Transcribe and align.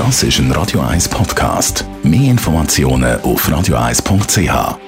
Das 0.00 0.22
ist 0.22 0.38
ein 0.38 0.50
Radio 0.52 0.80
1 0.80 1.10
Podcast. 1.10 1.84
Mehr 2.02 2.30
Informationen 2.30 3.20
auf 3.20 3.46
radio1.ch. 3.46 4.78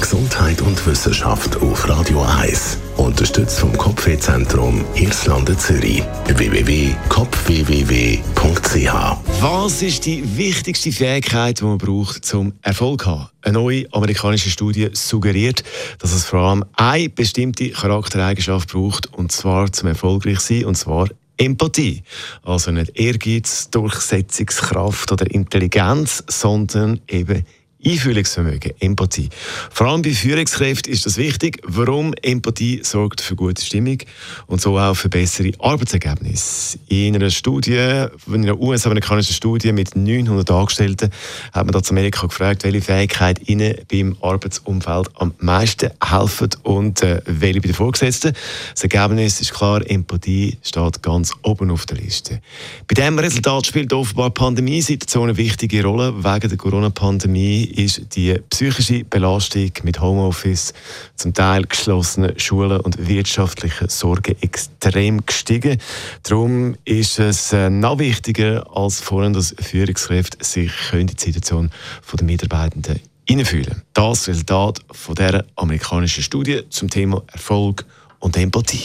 Gesundheit 0.00 0.60
und 0.60 0.86
Wissenschaft 0.86 1.56
auf 1.56 1.88
Radio 1.88 2.22
1. 2.22 2.78
Unterstützt 2.98 3.58
vom 3.58 3.76
Kopfwehzentrum 3.76 4.84
Irlande 4.94 5.58
Zürich. 5.58 6.04
www.kopfwww.ch 6.28 8.92
Was 9.40 9.82
ist 9.82 10.06
die 10.06 10.36
wichtigste 10.36 10.92
Fähigkeit, 10.92 11.58
die 11.58 11.64
man 11.64 11.78
braucht, 11.78 12.24
zum 12.24 12.52
Erfolg 12.62 13.02
zu 13.02 13.10
haben? 13.10 13.30
Eine 13.40 13.54
neue 13.54 13.92
amerikanische 13.92 14.50
Studie 14.50 14.90
suggeriert, 14.92 15.64
dass 15.98 16.12
es 16.12 16.24
vor 16.24 16.42
allem 16.42 16.64
eine 16.76 17.08
bestimmte 17.08 17.70
Charaktereigenschaft 17.70 18.70
braucht, 18.70 19.12
und 19.12 19.32
zwar 19.32 19.72
zum 19.72 19.88
erfolgreich 19.88 20.38
sein, 20.38 20.66
und 20.66 20.76
zwar 20.76 21.08
Empathie. 21.36 22.02
Also 22.42 22.70
nicht 22.70 22.98
Ehrgeiz, 22.98 23.70
Durchsetzungskraft 23.70 25.12
oder 25.12 25.30
Intelligenz, 25.30 26.22
sondern 26.28 27.00
eben 27.08 27.44
Einfühlungsvermögen, 27.84 28.72
Empathie. 28.80 29.28
Vor 29.70 29.88
allem 29.88 30.02
bei 30.02 30.10
Führungskräften 30.10 30.92
ist 30.92 31.04
das 31.04 31.16
wichtig. 31.16 31.60
Warum? 31.64 32.14
Empathie 32.22 32.80
sorgt 32.82 33.20
für 33.20 33.34
gute 33.34 33.62
Stimmung 33.62 33.98
und 34.46 34.60
so 34.60 34.78
auch 34.78 34.94
für 34.94 35.08
bessere 35.08 35.50
Arbeitsergebnisse. 35.58 36.78
In 36.88 37.16
einer 37.16 37.30
Studie, 37.30 38.06
in 38.26 38.34
einer 38.42 38.58
US-amerikanischen 38.60 39.34
Studie 39.34 39.72
mit 39.72 39.96
900 39.96 40.50
Angestellten, 40.50 41.10
hat 41.52 41.66
man 41.66 41.72
da 41.72 41.82
zu 41.82 41.92
Amerika 41.92 42.26
gefragt, 42.26 42.64
welche 42.64 42.82
Fähigkeit 42.82 43.48
ihnen 43.48 43.74
beim 43.90 44.16
Arbeitsumfeld 44.20 45.08
am 45.14 45.34
meisten 45.38 45.90
helfen 46.02 46.50
und 46.62 47.02
äh, 47.02 47.20
welche 47.26 47.60
bei 47.60 47.68
den 47.68 47.74
Vorgesetzten. 47.74 48.32
Das 48.74 48.82
Ergebnis 48.82 49.40
ist 49.40 49.54
klar, 49.54 49.82
Empathie 49.88 50.58
steht 50.62 51.02
ganz 51.02 51.32
oben 51.42 51.70
auf 51.70 51.86
der 51.86 51.96
Liste. 51.96 52.40
Bei 52.86 52.94
diesem 52.94 53.18
Resultat 53.18 53.66
spielt 53.66 53.92
offenbar 53.92 54.30
die 54.30 54.34
Pandemiesituation 54.34 55.30
eine 55.30 55.36
wichtige 55.36 55.82
Rolle. 55.84 56.14
Wegen 56.22 56.48
der 56.48 56.58
Corona-Pandemie 56.58 57.71
ist 57.72 58.14
die 58.14 58.34
psychische 58.50 59.04
Belastung 59.04 59.70
mit 59.82 60.00
Homeoffice, 60.00 60.72
zum 61.16 61.34
Teil 61.34 61.64
geschlossenen 61.64 62.38
Schulen 62.38 62.80
und 62.80 63.08
wirtschaftlichen 63.08 63.88
Sorgen 63.88 64.36
extrem 64.40 65.24
gestiegen. 65.24 65.78
Darum 66.22 66.76
ist 66.84 67.18
es 67.18 67.52
äh, 67.52 67.70
noch 67.70 67.98
wichtiger 67.98 68.64
als 68.74 69.00
vorhin, 69.00 69.32
dass 69.32 69.54
Führungskräfte 69.58 70.44
sich 70.44 70.72
in 70.92 71.06
die 71.06 71.16
Situation 71.18 71.70
der 72.12 72.24
Mitarbeitenden 72.24 73.00
hineinfühlen. 73.28 73.82
Das 73.94 74.28
Resultat 74.28 74.80
von 74.90 75.14
dieser 75.14 75.44
amerikanischen 75.56 76.22
Studie 76.22 76.62
zum 76.70 76.90
Thema 76.90 77.22
Erfolg 77.32 77.84
und 78.18 78.36
Empathie. 78.36 78.84